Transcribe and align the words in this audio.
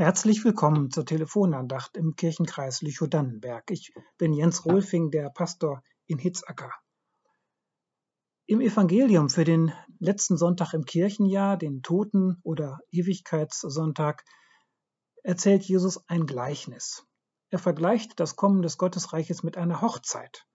Herzlich 0.00 0.46
willkommen 0.46 0.90
zur 0.90 1.04
Telefonandacht 1.04 1.94
im 1.98 2.16
Kirchenkreis 2.16 2.80
Lüchow-Dannenberg. 2.80 3.70
Ich 3.70 3.92
bin 4.16 4.32
Jens 4.32 4.64
Rolfing, 4.64 5.10
der 5.10 5.28
Pastor 5.28 5.82
in 6.06 6.16
Hitzacker. 6.16 6.72
Im 8.46 8.62
Evangelium 8.62 9.28
für 9.28 9.44
den 9.44 9.74
letzten 9.98 10.38
Sonntag 10.38 10.72
im 10.72 10.86
Kirchenjahr, 10.86 11.58
den 11.58 11.82
Toten- 11.82 12.38
oder 12.44 12.78
Ewigkeitssonntag, 12.90 14.24
erzählt 15.22 15.64
Jesus 15.64 16.02
ein 16.08 16.24
Gleichnis. 16.24 17.04
Er 17.50 17.58
vergleicht 17.58 18.18
das 18.20 18.36
Kommen 18.36 18.62
des 18.62 18.78
Gottesreiches 18.78 19.42
mit 19.42 19.58
einer 19.58 19.82
Hochzeit. 19.82 20.46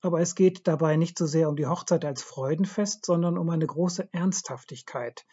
Aber 0.00 0.22
es 0.22 0.34
geht 0.34 0.66
dabei 0.66 0.96
nicht 0.96 1.18
so 1.18 1.26
sehr 1.26 1.50
um 1.50 1.56
die 1.56 1.66
Hochzeit 1.66 2.06
als 2.06 2.22
Freudenfest, 2.22 3.04
sondern 3.04 3.36
um 3.36 3.50
eine 3.50 3.66
große 3.66 4.08
Ernsthaftigkeit. 4.14 5.26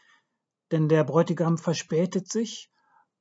Denn 0.71 0.89
der 0.89 1.05
Bräutigam 1.05 1.57
verspätet 1.57 2.29
sich 2.29 2.69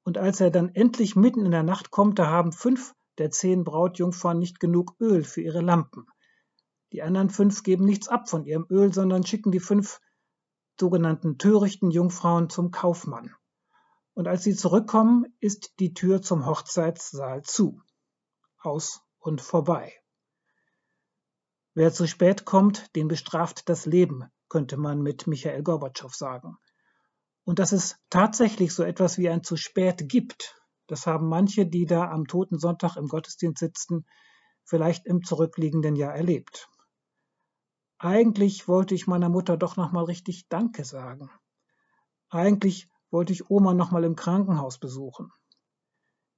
und 0.07 0.18
als 0.18 0.41
er 0.41 0.52
dann 0.52 0.73
endlich 0.73 1.16
mitten 1.16 1.44
in 1.44 1.50
der 1.50 1.64
Nacht 1.64 1.90
kommt, 1.90 2.21
da 2.21 2.29
haben 2.29 2.53
fünf 2.53 2.94
der 3.18 3.32
zehn 3.32 3.64
Brautjungfern 3.64 4.39
nicht 4.39 4.61
genug 4.61 4.94
Öl 5.00 5.25
für 5.25 5.40
ihre 5.40 5.61
Lampen. 5.61 6.07
Die 6.93 7.03
anderen 7.03 7.29
fünf 7.29 7.64
geben 7.64 7.85
nichts 7.85 8.07
ab 8.07 8.29
von 8.29 8.44
ihrem 8.44 8.66
Öl, 8.71 8.94
sondern 8.94 9.27
schicken 9.27 9.50
die 9.50 9.58
fünf 9.58 10.00
sogenannten 10.79 11.39
törichten 11.39 11.90
Jungfrauen 11.90 12.49
zum 12.50 12.71
Kaufmann. 12.71 13.35
Und 14.14 14.29
als 14.29 14.44
sie 14.44 14.54
zurückkommen, 14.54 15.27
ist 15.40 15.80
die 15.80 15.93
Tür 15.93 16.22
zum 16.22 16.46
Hochzeitssaal 16.46 17.43
zu. 17.43 17.82
Aus 18.58 19.02
und 19.18 19.41
vorbei. 19.41 19.93
Wer 21.75 21.93
zu 21.93 22.07
spät 22.07 22.44
kommt, 22.44 22.94
den 22.94 23.08
bestraft 23.08 23.68
das 23.68 23.86
Leben, 23.86 24.30
könnte 24.49 24.77
man 24.77 25.02
mit 25.02 25.27
Michael 25.27 25.64
Gorbatschow 25.64 26.14
sagen. 26.14 26.58
Und 27.46 27.61
dass 27.61 27.71
es 27.71 27.96
tatsächlich 28.11 28.75
so 28.75 28.82
etwas 28.82 29.18
wie 29.18 29.29
ein 29.29 29.45
zu 29.45 29.57
spät 29.57 30.09
gibt, 30.09 30.61
das 30.89 31.07
haben 31.07 31.29
manche, 31.29 31.64
die 31.64 31.86
da 31.86 32.11
am 32.11 32.27
Toten 32.27 32.59
Sonntag 32.59 32.97
im 32.97 33.06
Gottesdienst 33.06 33.61
sitzen, 33.61 34.05
vielleicht 34.64 35.06
im 35.06 35.22
zurückliegenden 35.22 35.94
Jahr 35.94 36.12
erlebt. 36.12 36.69
Eigentlich 37.98 38.66
wollte 38.66 38.97
ich 38.97 39.06
meiner 39.06 39.28
Mutter 39.28 39.56
doch 39.56 39.77
noch 39.77 39.92
mal 39.92 40.05
richtig 40.05 40.48
Danke 40.48 40.84
sagen. 40.84 41.30
Eigentlich 42.30 42.91
wollte 43.11 43.33
ich 43.33 43.48
Oma 43.48 43.75
noch 43.75 43.92
mal 43.92 44.03
im 44.03 44.16
Krankenhaus 44.16 44.78
besuchen. 44.78 45.31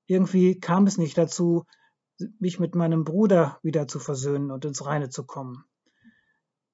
Irgendwie 0.07 0.61
kam 0.61 0.87
es 0.87 0.99
nicht 0.99 1.17
dazu, 1.17 1.65
mich 2.39 2.61
mit 2.61 2.75
meinem 2.75 3.05
Bruder 3.05 3.59
wieder 3.63 3.89
zu 3.89 3.99
versöhnen 3.99 4.51
und 4.51 4.67
ins 4.67 4.85
Reine 4.85 5.09
zu 5.09 5.25
kommen. 5.25 5.65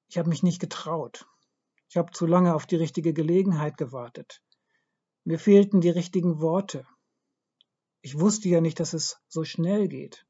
Ich 0.08 0.18
habe 0.18 0.28
mich 0.28 0.42
nicht 0.42 0.60
getraut. 0.60 1.24
Ich 1.94 1.96
habe 1.96 2.10
zu 2.10 2.26
lange 2.26 2.56
auf 2.56 2.66
die 2.66 2.74
richtige 2.74 3.12
Gelegenheit 3.12 3.76
gewartet. 3.76 4.42
Mir 5.22 5.38
fehlten 5.38 5.80
die 5.80 5.90
richtigen 5.90 6.40
Worte. 6.40 6.88
Ich 8.00 8.18
wusste 8.18 8.48
ja 8.48 8.60
nicht, 8.60 8.80
dass 8.80 8.94
es 8.94 9.20
so 9.28 9.44
schnell 9.44 9.86
geht. 9.86 10.26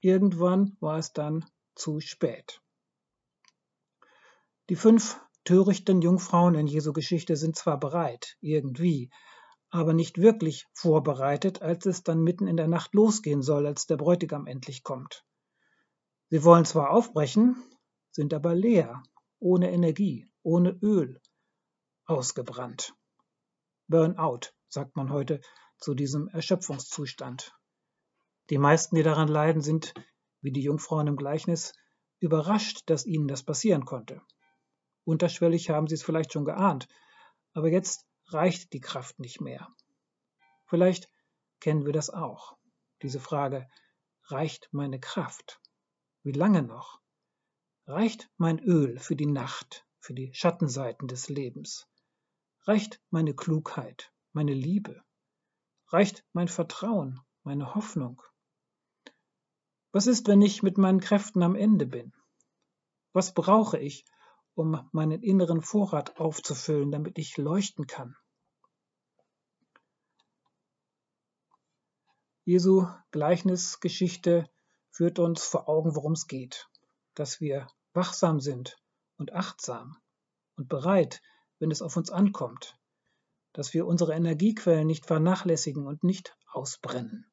Irgendwann 0.00 0.76
war 0.80 0.98
es 0.98 1.12
dann 1.12 1.44
zu 1.76 2.00
spät. 2.00 2.60
Die 4.70 4.74
fünf 4.74 5.20
törichten 5.44 6.02
Jungfrauen 6.02 6.56
in 6.56 6.66
Jesu 6.66 6.92
Geschichte 6.92 7.36
sind 7.36 7.54
zwar 7.54 7.78
bereit, 7.78 8.36
irgendwie, 8.40 9.08
aber 9.68 9.92
nicht 9.92 10.18
wirklich 10.18 10.66
vorbereitet, 10.72 11.62
als 11.62 11.86
es 11.86 12.02
dann 12.02 12.24
mitten 12.24 12.48
in 12.48 12.56
der 12.56 12.66
Nacht 12.66 12.92
losgehen 12.92 13.42
soll, 13.42 13.68
als 13.68 13.86
der 13.86 13.98
Bräutigam 13.98 14.48
endlich 14.48 14.82
kommt. 14.82 15.24
Sie 16.28 16.42
wollen 16.42 16.64
zwar 16.64 16.90
aufbrechen, 16.90 17.54
sind 18.10 18.34
aber 18.34 18.56
leer, 18.56 19.00
ohne 19.38 19.70
Energie 19.70 20.29
ohne 20.42 20.78
Öl, 20.82 21.20
ausgebrannt. 22.04 22.94
Burnout, 23.88 24.52
sagt 24.68 24.96
man 24.96 25.10
heute 25.10 25.40
zu 25.78 25.94
diesem 25.94 26.28
Erschöpfungszustand. 26.28 27.54
Die 28.50 28.58
meisten, 28.58 28.96
die 28.96 29.02
daran 29.02 29.28
leiden, 29.28 29.62
sind, 29.62 29.94
wie 30.40 30.52
die 30.52 30.62
Jungfrauen 30.62 31.06
im 31.06 31.16
Gleichnis, 31.16 31.72
überrascht, 32.18 32.82
dass 32.86 33.06
ihnen 33.06 33.28
das 33.28 33.42
passieren 33.42 33.84
konnte. 33.84 34.22
Unterschwellig 35.04 35.70
haben 35.70 35.86
sie 35.86 35.94
es 35.94 36.02
vielleicht 36.02 36.32
schon 36.32 36.44
geahnt, 36.44 36.88
aber 37.52 37.68
jetzt 37.68 38.06
reicht 38.26 38.72
die 38.72 38.80
Kraft 38.80 39.18
nicht 39.18 39.40
mehr. 39.40 39.68
Vielleicht 40.66 41.08
kennen 41.60 41.84
wir 41.84 41.92
das 41.92 42.10
auch. 42.10 42.56
Diese 43.02 43.20
Frage, 43.20 43.68
reicht 44.24 44.68
meine 44.72 45.00
Kraft? 45.00 45.60
Wie 46.22 46.32
lange 46.32 46.62
noch? 46.62 47.00
Reicht 47.86 48.30
mein 48.36 48.58
Öl 48.58 48.98
für 48.98 49.16
die 49.16 49.26
Nacht, 49.26 49.84
für 50.00 50.14
die 50.14 50.32
Schattenseiten 50.34 51.08
des 51.08 51.28
Lebens? 51.28 51.86
Reicht 52.62 53.00
meine 53.10 53.34
Klugheit, 53.34 54.12
meine 54.32 54.54
Liebe? 54.54 55.02
Reicht 55.88 56.24
mein 56.32 56.48
Vertrauen, 56.48 57.20
meine 57.42 57.74
Hoffnung? 57.74 58.22
Was 59.92 60.06
ist, 60.06 60.28
wenn 60.28 60.42
ich 60.42 60.62
mit 60.62 60.78
meinen 60.78 61.00
Kräften 61.00 61.42
am 61.42 61.54
Ende 61.54 61.86
bin? 61.86 62.12
Was 63.12 63.34
brauche 63.34 63.78
ich, 63.78 64.04
um 64.54 64.88
meinen 64.92 65.22
inneren 65.22 65.62
Vorrat 65.62 66.18
aufzufüllen, 66.18 66.90
damit 66.90 67.18
ich 67.18 67.36
leuchten 67.36 67.86
kann? 67.86 68.16
Jesu 72.44 72.86
Gleichnisgeschichte 73.10 74.48
führt 74.90 75.18
uns 75.18 75.44
vor 75.44 75.68
Augen, 75.68 75.94
worum 75.94 76.12
es 76.12 76.26
geht, 76.26 76.68
dass 77.14 77.40
wir 77.40 77.68
wachsam 77.92 78.40
sind 78.40 78.79
und 79.20 79.34
achtsam 79.34 79.98
und 80.56 80.68
bereit, 80.68 81.22
wenn 81.58 81.70
es 81.70 81.82
auf 81.82 81.96
uns 81.96 82.10
ankommt, 82.10 82.76
dass 83.52 83.74
wir 83.74 83.86
unsere 83.86 84.14
Energiequellen 84.14 84.86
nicht 84.86 85.06
vernachlässigen 85.06 85.86
und 85.86 86.02
nicht 86.02 86.36
ausbrennen. 86.46 87.30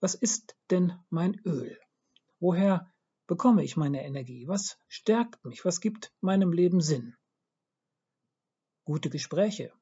Was 0.00 0.16
ist 0.16 0.56
denn 0.70 0.98
mein 1.08 1.40
Öl? 1.44 1.78
Woher 2.40 2.92
bekomme 3.28 3.62
ich 3.62 3.76
meine 3.76 4.04
Energie? 4.04 4.48
Was 4.48 4.76
stärkt 4.88 5.44
mich? 5.44 5.64
Was 5.64 5.80
gibt 5.80 6.12
meinem 6.20 6.52
Leben 6.52 6.80
Sinn? 6.80 7.16
Gute 8.84 9.08
Gespräche 9.08 9.72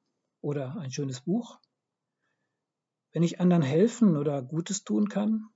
oder 0.42 0.76
ein 0.76 0.92
schönes 0.92 1.22
Buch? 1.22 1.58
Wenn 3.12 3.22
ich 3.22 3.40
anderen 3.40 3.62
helfen 3.62 4.18
oder 4.18 4.42
Gutes 4.42 4.84
tun 4.84 5.08
kann? 5.08 5.48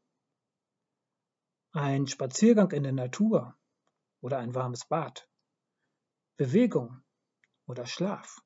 Ein 1.72 2.06
Spaziergang 2.06 2.70
in 2.70 2.84
der 2.84 2.92
Natur 2.92 3.58
oder 4.24 4.38
ein 4.38 4.54
warmes 4.54 4.86
Bad, 4.86 5.28
Bewegung 6.38 7.02
oder 7.66 7.84
Schlaf, 7.84 8.40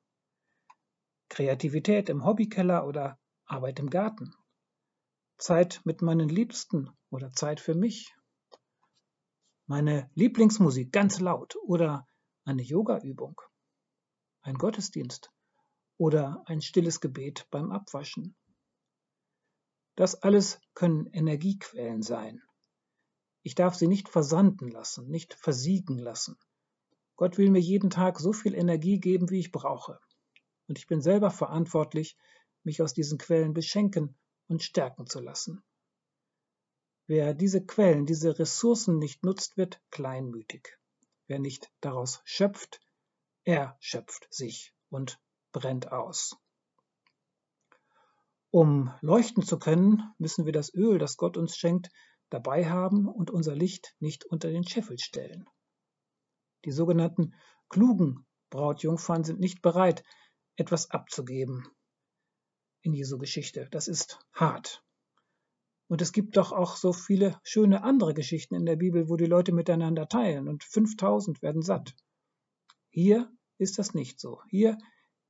Kreativität 1.29 2.09
im 2.09 2.25
Hobbykeller 2.25 2.85
oder 2.85 3.17
Arbeit 3.45 3.79
im 3.79 3.89
Garten, 3.89 4.35
Zeit 5.37 5.79
mit 5.85 6.01
meinen 6.01 6.27
Liebsten 6.27 6.89
oder 7.09 7.31
Zeit 7.31 7.61
für 7.61 7.75
mich, 7.75 8.13
meine 9.67 10.11
Lieblingsmusik 10.15 10.91
ganz 10.91 11.21
laut 11.21 11.55
oder 11.63 12.05
eine 12.43 12.61
Yogaübung, 12.61 13.41
ein 14.41 14.55
Gottesdienst 14.55 15.31
oder 15.95 16.43
ein 16.45 16.59
stilles 16.61 16.99
Gebet 16.99 17.47
beim 17.51 17.71
Abwaschen. 17.71 18.35
Das 19.95 20.15
alles 20.23 20.59
können 20.73 21.05
Energiequellen 21.05 22.01
sein. 22.01 22.43
Ich 23.41 23.55
darf 23.55 23.75
sie 23.75 23.87
nicht 23.87 24.09
versanden 24.09 24.69
lassen, 24.69 25.09
nicht 25.09 25.33
versiegen 25.33 25.97
lassen. 25.97 26.37
Gott 27.15 27.37
will 27.37 27.49
mir 27.49 27.59
jeden 27.59 27.89
Tag 27.89 28.19
so 28.19 28.33
viel 28.33 28.53
Energie 28.53 28.99
geben, 28.99 29.29
wie 29.29 29.39
ich 29.39 29.51
brauche. 29.51 29.99
Und 30.67 30.77
ich 30.77 30.87
bin 30.87 31.01
selber 31.01 31.31
verantwortlich, 31.31 32.17
mich 32.63 32.81
aus 32.81 32.93
diesen 32.93 33.17
Quellen 33.17 33.53
beschenken 33.53 34.15
und 34.47 34.63
stärken 34.63 35.07
zu 35.07 35.19
lassen. 35.19 35.63
Wer 37.07 37.33
diese 37.33 37.65
Quellen, 37.65 38.05
diese 38.05 38.37
Ressourcen 38.37 38.99
nicht 38.99 39.23
nutzt, 39.23 39.57
wird 39.57 39.81
kleinmütig. 39.89 40.77
Wer 41.27 41.39
nicht 41.39 41.71
daraus 41.81 42.21
schöpft, 42.23 42.81
er 43.43 43.77
schöpft 43.79 44.27
sich 44.31 44.73
und 44.89 45.19
brennt 45.51 45.91
aus. 45.91 46.37
Um 48.51 48.93
leuchten 49.01 49.43
zu 49.43 49.59
können, 49.59 50.13
müssen 50.17 50.45
wir 50.45 50.53
das 50.53 50.73
Öl, 50.73 50.99
das 50.99 51.17
Gott 51.17 51.37
uns 51.37 51.55
schenkt, 51.55 51.89
dabei 52.29 52.69
haben 52.69 53.07
und 53.07 53.31
unser 53.31 53.55
Licht 53.55 53.95
nicht 53.99 54.25
unter 54.25 54.49
den 54.49 54.65
Scheffel 54.67 54.99
stellen. 54.99 55.49
Die 56.65 56.71
sogenannten 56.71 57.33
klugen 57.69 58.25
Brautjungfern 58.49 59.23
sind 59.23 59.39
nicht 59.39 59.61
bereit, 59.61 60.03
etwas 60.55 60.91
abzugeben 60.91 61.67
in 62.81 62.93
Jesu 62.93 63.17
Geschichte. 63.17 63.67
Das 63.71 63.87
ist 63.87 64.19
hart. 64.33 64.83
Und 65.87 66.01
es 66.01 66.11
gibt 66.11 66.37
doch 66.37 66.51
auch 66.51 66.75
so 66.75 66.93
viele 66.93 67.39
schöne 67.43 67.83
andere 67.83 68.13
Geschichten 68.13 68.55
in 68.55 68.65
der 68.65 68.75
Bibel, 68.75 69.09
wo 69.09 69.15
die 69.15 69.25
Leute 69.25 69.51
miteinander 69.51 70.07
teilen 70.07 70.47
und 70.47 70.63
5000 70.63 71.41
werden 71.41 71.61
satt. 71.61 71.95
Hier 72.89 73.31
ist 73.57 73.79
das 73.79 73.93
nicht 73.93 74.19
so. 74.19 74.41
Hier 74.49 74.77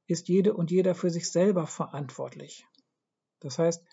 ist 0.07 0.27
jede 0.27 0.53
und 0.53 0.71
jeder 0.71 0.95
für 0.95 1.09
sich 1.09 1.31
selber 1.31 1.67
verantwortlich. 1.67 2.65
Das 3.39 3.57
heißt, 3.57 3.85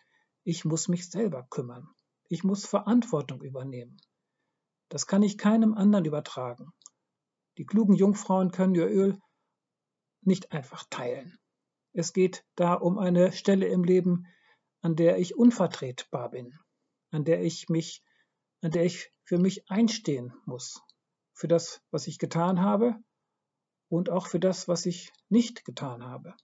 ich 0.43 0.65
muss 0.65 0.89
mich 0.89 1.11
selber 1.11 1.47
kümmern. 1.51 1.89
Ich 2.29 2.45
muss 2.45 2.67
Verantwortung 2.67 3.43
übernehmen. 3.43 3.97
Das 4.89 5.07
kann 5.07 5.23
ich 5.23 5.39
keinem 5.39 5.75
anderen 5.75 6.05
übertragen. 6.05 6.73
Die 7.59 7.67
klugen 7.67 7.95
Jungfrauen 7.95 8.51
können 8.51 8.75
ihr 8.75 8.89
Öl 8.89 9.19
nicht 10.23 10.53
einfach 10.53 10.85
teilen. 10.91 11.39
Es 11.93 12.13
geht 12.13 12.45
da 12.57 12.75
um 12.75 12.99
eine 12.99 13.33
Stelle 13.33 13.67
im 13.67 13.85
Leben, 13.85 14.27
an 14.83 14.97
der 14.97 15.19
ich 15.19 15.37
unvertretbar 15.37 16.31
bin, 16.31 16.59
an 17.11 17.25
der 17.25 17.43
ich 17.43 17.69
mich, 17.69 18.03
an 18.61 18.71
der 18.71 18.85
ich 18.85 19.13
für 19.25 19.39
mich 19.39 19.71
einstehen 19.71 20.35
muss, 20.45 20.83
für 21.33 21.49
das, 21.49 21.81
was 21.91 22.07
ich 22.07 22.19
getan 22.19 22.61
habe 22.61 22.97
und 23.89 24.11
auch 24.11 24.27
für 24.27 24.41
das, 24.41 24.69
was 24.69 24.85
ich 24.85 25.13
nicht 25.29 25.65
getan 25.65 26.05
habe. 26.05 26.35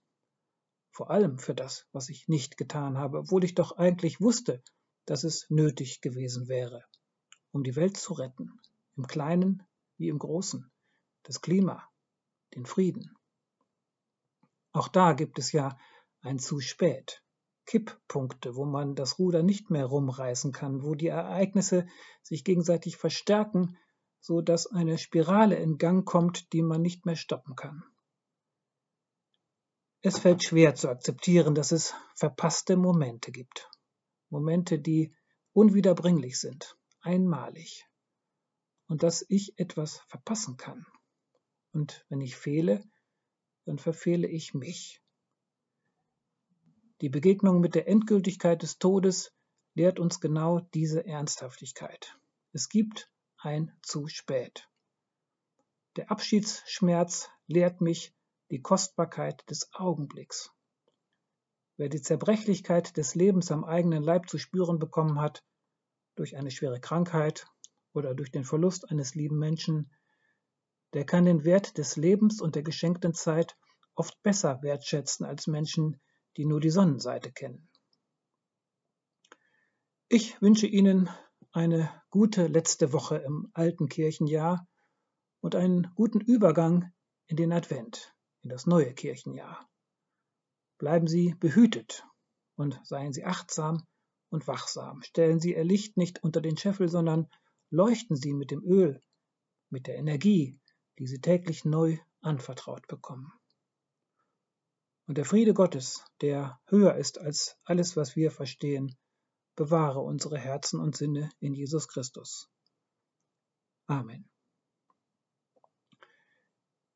Vor 0.91 1.11
allem 1.11 1.37
für 1.37 1.53
das, 1.53 1.87
was 1.91 2.09
ich 2.09 2.27
nicht 2.27 2.57
getan 2.57 2.97
habe, 2.97 3.19
obwohl 3.19 3.43
ich 3.43 3.53
doch 3.53 3.77
eigentlich 3.77 4.21
wusste, 4.21 4.63
dass 5.05 5.23
es 5.23 5.49
nötig 5.49 6.01
gewesen 6.01 6.47
wäre, 6.47 6.83
um 7.51 7.63
die 7.63 7.75
Welt 7.75 7.97
zu 7.97 8.13
retten, 8.13 8.59
im 8.95 9.07
Kleinen 9.07 9.63
wie 9.97 10.09
im 10.09 10.19
Großen, 10.19 10.71
das 11.23 11.41
Klima, 11.41 11.87
den 12.55 12.65
Frieden. 12.65 13.15
Auch 14.71 14.87
da 14.87 15.13
gibt 15.13 15.39
es 15.39 15.51
ja 15.51 15.77
ein 16.21 16.39
zu 16.39 16.59
spät, 16.59 17.23
Kipppunkte, 17.65 18.55
wo 18.55 18.65
man 18.65 18.95
das 18.95 19.19
Ruder 19.19 19.43
nicht 19.43 19.69
mehr 19.69 19.85
rumreißen 19.85 20.51
kann, 20.51 20.83
wo 20.83 20.95
die 20.95 21.07
Ereignisse 21.07 21.87
sich 22.21 22.43
gegenseitig 22.43 22.97
verstärken, 22.97 23.77
so 24.19 24.41
dass 24.41 24.67
eine 24.67 24.97
Spirale 24.97 25.55
in 25.55 25.77
Gang 25.77 26.05
kommt, 26.05 26.53
die 26.53 26.61
man 26.61 26.81
nicht 26.81 27.05
mehr 27.05 27.15
stoppen 27.15 27.55
kann. 27.55 27.83
Es 30.01 30.19
fällt 30.19 30.43
schwer 30.43 30.75
zu 30.75 30.89
akzeptieren, 30.89 31.55
dass 31.55 31.71
es 31.71 31.93
verpasste 32.15 32.75
Momente 32.75 33.31
gibt. 33.31 33.69
Momente, 34.33 34.79
die 34.79 35.15
unwiederbringlich 35.53 36.39
sind, 36.39 36.75
einmalig. 37.01 37.87
Und 38.87 39.03
dass 39.03 39.23
ich 39.29 39.59
etwas 39.59 39.99
verpassen 40.07 40.57
kann. 40.57 40.87
Und 41.71 42.03
wenn 42.09 42.19
ich 42.19 42.35
fehle, 42.35 42.83
dann 43.65 43.77
verfehle 43.77 44.27
ich 44.27 44.55
mich. 44.55 45.01
Die 47.01 47.09
Begegnung 47.09 47.61
mit 47.61 47.75
der 47.75 47.87
Endgültigkeit 47.87 48.63
des 48.63 48.79
Todes 48.79 49.31
lehrt 49.75 49.99
uns 49.99 50.19
genau 50.19 50.59
diese 50.73 51.05
Ernsthaftigkeit. 51.05 52.17
Es 52.53 52.69
gibt 52.69 53.11
ein 53.37 53.71
zu 53.83 54.07
spät. 54.07 54.67
Der 55.95 56.09
Abschiedsschmerz 56.09 57.29
lehrt 57.45 57.81
mich 57.81 58.15
die 58.49 58.61
Kostbarkeit 58.61 59.47
des 59.47 59.71
Augenblicks. 59.73 60.51
Wer 61.77 61.89
die 61.89 62.01
Zerbrechlichkeit 62.01 62.97
des 62.97 63.15
Lebens 63.15 63.51
am 63.51 63.63
eigenen 63.63 64.03
Leib 64.03 64.29
zu 64.29 64.37
spüren 64.37 64.79
bekommen 64.79 65.19
hat, 65.19 65.43
durch 66.15 66.37
eine 66.37 66.51
schwere 66.51 66.79
Krankheit 66.79 67.47
oder 67.93 68.13
durch 68.13 68.31
den 68.31 68.43
Verlust 68.43 68.89
eines 68.91 69.15
lieben 69.15 69.39
Menschen, 69.39 69.91
der 70.93 71.05
kann 71.05 71.25
den 71.25 71.43
Wert 71.43 71.77
des 71.79 71.95
Lebens 71.95 72.41
und 72.41 72.55
der 72.55 72.61
geschenkten 72.61 73.13
Zeit 73.13 73.57
oft 73.95 74.21
besser 74.21 74.61
wertschätzen 74.61 75.25
als 75.25 75.47
Menschen, 75.47 75.99
die 76.37 76.45
nur 76.45 76.59
die 76.59 76.69
Sonnenseite 76.69 77.31
kennen. 77.31 77.69
Ich 80.09 80.39
wünsche 80.41 80.67
Ihnen 80.67 81.09
eine 81.51 81.89
gute 82.11 82.47
letzte 82.47 82.93
Woche 82.93 83.17
im 83.17 83.49
alten 83.53 83.89
Kirchenjahr 83.89 84.67
und 85.41 85.55
einen 85.55 85.91
guten 85.95 86.21
Übergang 86.21 86.91
in 87.25 87.37
den 87.37 87.51
Advent, 87.51 88.13
in 88.41 88.49
das 88.49 88.67
neue 88.67 88.93
Kirchenjahr. 88.93 89.67
Bleiben 90.83 91.07
Sie 91.07 91.33
behütet 91.39 92.05
und 92.57 92.77
seien 92.83 93.13
Sie 93.13 93.23
achtsam 93.23 93.87
und 94.27 94.49
wachsam. 94.49 95.01
Stellen 95.01 95.39
Sie 95.39 95.55
Ihr 95.55 95.63
Licht 95.63 95.95
nicht 95.95 96.21
unter 96.25 96.41
den 96.41 96.57
Scheffel, 96.57 96.89
sondern 96.89 97.29
leuchten 97.69 98.17
Sie 98.17 98.33
mit 98.33 98.51
dem 98.51 98.61
Öl, 98.65 99.01
mit 99.69 99.87
der 99.87 99.95
Energie, 99.95 100.59
die 100.99 101.07
Sie 101.07 101.21
täglich 101.21 101.63
neu 101.63 101.99
anvertraut 102.19 102.85
bekommen. 102.87 103.31
Und 105.07 105.17
der 105.17 105.23
Friede 105.23 105.53
Gottes, 105.53 106.03
der 106.19 106.59
höher 106.65 106.95
ist 106.95 107.17
als 107.17 107.55
alles, 107.63 107.95
was 107.95 108.17
wir 108.17 108.29
verstehen, 108.29 108.97
bewahre 109.55 110.01
unsere 110.01 110.37
Herzen 110.37 110.81
und 110.81 110.97
Sinne 110.97 111.29
in 111.39 111.53
Jesus 111.53 111.87
Christus. 111.87 112.49
Amen. 113.87 114.29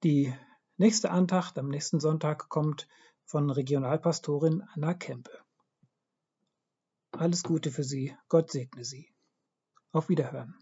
Die 0.03 0.35
nächste 0.75 1.09
Andacht 1.09 1.57
am 1.57 1.69
nächsten 1.69 2.01
Sonntag 2.01 2.49
kommt 2.49 2.89
von 3.27 3.49
Regionalpastorin 3.49 4.63
Anna 4.73 4.93
Kempe. 4.93 5.31
Alles 7.11 7.43
Gute 7.43 7.71
für 7.71 7.83
Sie, 7.83 8.15
Gott 8.29 8.51
segne 8.51 8.85
Sie. 8.85 9.13
Auf 9.91 10.07
Wiederhören. 10.07 10.55